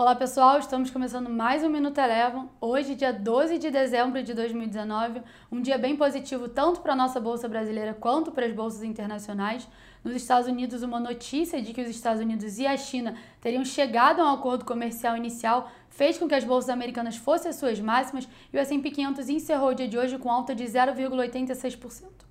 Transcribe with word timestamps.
Olá 0.00 0.14
pessoal, 0.14 0.58
estamos 0.58 0.88
começando 0.88 1.28
mais 1.28 1.62
um 1.62 1.68
Minuto 1.68 1.98
Elevam. 1.98 2.48
Hoje, 2.58 2.94
dia 2.94 3.12
12 3.12 3.58
de 3.58 3.70
dezembro 3.70 4.22
de 4.22 4.32
2019, 4.32 5.20
um 5.52 5.60
dia 5.60 5.76
bem 5.76 5.94
positivo 5.94 6.48
tanto 6.48 6.80
para 6.80 6.94
a 6.94 6.96
nossa 6.96 7.20
bolsa 7.20 7.46
brasileira 7.46 7.92
quanto 7.92 8.32
para 8.32 8.46
as 8.46 8.52
bolsas 8.54 8.82
internacionais. 8.82 9.68
Nos 10.02 10.14
Estados 10.14 10.48
Unidos, 10.48 10.82
uma 10.82 10.98
notícia 10.98 11.60
de 11.60 11.74
que 11.74 11.82
os 11.82 11.88
Estados 11.90 12.22
Unidos 12.22 12.58
e 12.58 12.66
a 12.66 12.78
China 12.78 13.14
teriam 13.42 13.62
chegado 13.62 14.22
a 14.22 14.24
um 14.24 14.34
acordo 14.34 14.64
comercial 14.64 15.18
inicial 15.18 15.70
fez 15.90 16.16
com 16.16 16.26
que 16.26 16.34
as 16.34 16.44
bolsas 16.44 16.70
americanas 16.70 17.18
fossem 17.18 17.50
as 17.50 17.56
suas 17.56 17.78
máximas 17.78 18.26
e 18.50 18.56
o 18.56 18.58
S&P 18.58 18.90
500 18.90 19.28
encerrou 19.28 19.68
o 19.68 19.74
dia 19.74 19.86
de 19.86 19.98
hoje 19.98 20.16
com 20.16 20.30
alta 20.30 20.54
de 20.54 20.64
0,86%. 20.64 22.29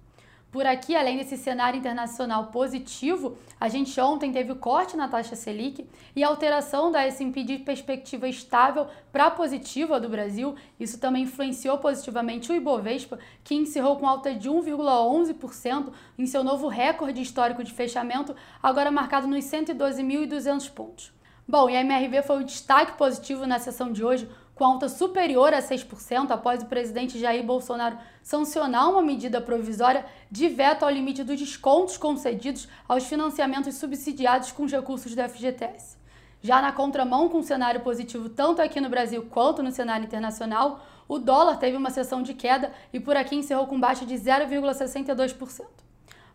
Por 0.52 0.66
aqui, 0.66 0.96
além 0.96 1.18
desse 1.18 1.38
cenário 1.38 1.78
internacional 1.78 2.48
positivo, 2.48 3.38
a 3.60 3.70
gente 3.70 4.00
ontem 4.02 4.32
teve 4.32 4.52
o 4.52 4.56
corte 4.56 4.98
na 4.98 5.08
taxa 5.08 5.36
Selic 5.36 5.88
e 6.16 6.24
a 6.24 6.28
alteração 6.28 6.92
da 6.92 7.04
S&P 7.04 7.44
de 7.44 7.60
perspectiva 7.60 8.28
estável 8.28 8.88
para 9.12 9.30
positiva 9.30 10.00
do 10.00 10.10
Brasil. 10.10 10.56
Isso 10.80 11.00
também 11.00 11.24
influenciou 11.24 11.78
positivamente 11.78 12.52
o 12.52 12.56
Ibovespa, 12.56 13.20
que 13.44 13.54
encerrou 13.54 13.98
com 13.98 14.08
alta 14.08 14.34
de 14.34 14.50
1,11% 14.50 15.92
em 16.18 16.26
seu 16.26 16.44
novo 16.44 16.68
recorde 16.68 17.22
histórico 17.22 17.64
de 17.64 17.72
fechamento, 17.72 18.36
agora 18.62 18.90
marcado 18.90 19.28
nos 19.28 19.46
112.200 19.46 20.72
pontos. 20.72 21.14
Bom, 21.48 21.70
e 21.70 21.76
a 21.76 21.82
MRV 21.82 22.24
foi 22.24 22.42
o 22.42 22.46
destaque 22.46 22.98
positivo 22.98 23.46
na 23.46 23.60
sessão 23.60 23.92
de 23.92 24.04
hoje, 24.04 24.30
com 24.60 24.66
alta 24.66 24.90
superior 24.90 25.54
a 25.54 25.62
6% 25.62 26.32
após 26.32 26.62
o 26.62 26.66
presidente 26.66 27.18
Jair 27.18 27.42
Bolsonaro 27.46 27.98
sancionar 28.22 28.90
uma 28.90 29.02
medida 29.02 29.40
provisória 29.40 30.06
de 30.30 30.50
veto 30.50 30.84
ao 30.84 30.92
limite 30.92 31.24
dos 31.24 31.40
descontos 31.40 31.96
concedidos 31.96 32.68
aos 32.86 33.06
financiamentos 33.06 33.76
subsidiados 33.76 34.52
com 34.52 34.64
os 34.64 34.72
recursos 34.74 35.16
do 35.16 35.30
FGTS. 35.30 35.98
Já 36.42 36.62
na 36.62 36.74
contramão, 36.74 37.30
com 37.30 37.38
um 37.38 37.44
cenário 37.44 37.80
positivo 37.80 38.28
tanto 38.28 38.62
aqui 38.62 38.82
no 38.82 38.90
Brasil 38.90 39.26
quanto 39.30 39.64
no 39.64 39.72
cenário 39.72 40.06
internacional, 40.06 40.86
o 41.08 41.18
dólar 41.18 41.56
teve 41.56 41.78
uma 41.78 41.90
sessão 41.90 42.22
de 42.22 42.34
queda 42.34 42.70
e 42.92 43.00
por 43.00 43.16
aqui 43.16 43.38
encerrou 43.38 43.66
com 43.66 43.80
baixa 43.80 44.06
de 44.06 44.16
0,62%. 44.16 45.89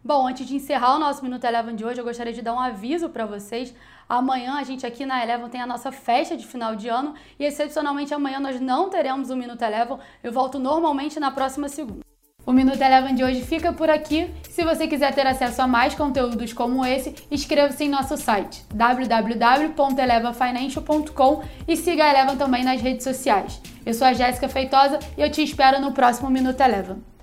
Bom, 0.07 0.29
antes 0.29 0.47
de 0.47 0.55
encerrar 0.55 0.97
o 0.97 0.99
nosso 0.99 1.23
Minuto 1.23 1.45
Eleven 1.45 1.75
de 1.75 1.83
hoje, 1.83 1.99
eu 1.99 2.05
gostaria 2.05 2.35
de 2.35 2.43
dar 2.43 2.53
um 2.53 2.61
aviso 2.61 3.09
para 3.09 3.25
vocês. 3.25 3.75
Amanhã 4.07 4.57
a 4.57 4.63
gente 4.63 4.85
aqui 4.85 5.07
na 5.07 5.23
Eleven 5.23 5.49
tem 5.49 5.63
a 5.63 5.67
nossa 5.67 5.91
festa 5.91 6.37
de 6.37 6.47
final 6.47 6.77
de 6.77 6.91
ano 6.91 7.15
e 7.39 7.45
excepcionalmente 7.47 8.13
amanhã 8.13 8.39
nós 8.39 8.61
não 8.61 8.91
teremos 8.91 9.31
o 9.31 9.37
Minuto 9.37 9.63
Eleven. 9.63 9.97
Eu 10.23 10.31
volto 10.31 10.59
normalmente 10.59 11.19
na 11.19 11.31
próxima 11.31 11.71
segunda. 11.71 12.01
O 12.45 12.53
Minuto 12.53 12.83
Eleven 12.83 13.15
de 13.15 13.25
hoje 13.25 13.41
fica 13.41 13.73
por 13.73 13.89
aqui. 13.89 14.31
Se 14.51 14.63
você 14.63 14.87
quiser 14.87 15.15
ter 15.15 15.27
acesso 15.27 15.63
a 15.63 15.67
mais 15.67 15.95
conteúdos 15.95 16.53
como 16.53 16.85
esse, 16.85 17.15
inscreva-se 17.31 17.85
em 17.85 17.89
nosso 17.89 18.19
site 18.19 18.63
www.elevenfinancial.com 18.75 21.43
e 21.67 21.79
siga 21.79 22.05
a 22.05 22.11
Eleven 22.11 22.37
também 22.37 22.63
nas 22.63 22.83
redes 22.83 23.05
sociais. 23.05 23.59
Eu 23.87 23.95
sou 23.95 24.07
a 24.07 24.13
Jéssica 24.13 24.51
Feitosa 24.51 24.99
e 25.17 25.23
eu 25.23 25.31
te 25.31 25.43
espero 25.43 25.81
no 25.81 25.93
próximo 25.93 26.29
Minuto 26.29 26.61
Eleven. 26.61 27.14